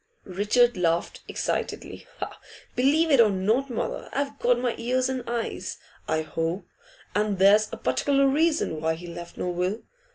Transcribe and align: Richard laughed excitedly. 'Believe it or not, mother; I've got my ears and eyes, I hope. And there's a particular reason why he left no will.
Richard 0.25 0.77
laughed 0.77 1.21
excitedly. 1.27 2.07
'Believe 2.75 3.11
it 3.11 3.21
or 3.21 3.29
not, 3.29 3.69
mother; 3.69 4.09
I've 4.11 4.39
got 4.39 4.57
my 4.57 4.73
ears 4.79 5.09
and 5.09 5.23
eyes, 5.29 5.77
I 6.07 6.23
hope. 6.23 6.65
And 7.13 7.37
there's 7.37 7.69
a 7.71 7.77
particular 7.77 8.25
reason 8.27 8.81
why 8.81 8.95
he 8.95 9.05
left 9.05 9.37
no 9.37 9.49
will. 9.51 9.83